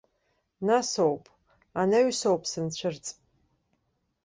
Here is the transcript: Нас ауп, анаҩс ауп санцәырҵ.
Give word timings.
Нас 0.67 0.89
ауп, 1.03 1.25
анаҩс 1.81 2.21
ауп 2.29 2.43
санцәырҵ. 2.51 3.05